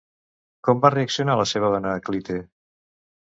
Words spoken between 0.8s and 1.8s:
va reaccionar la seva